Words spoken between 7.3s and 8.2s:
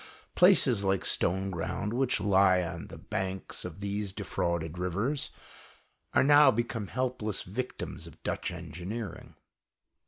victims